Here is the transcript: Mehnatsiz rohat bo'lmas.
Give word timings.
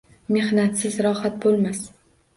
Mehnatsiz 0.35 0.97
rohat 1.07 1.37
bo'lmas. 1.47 1.87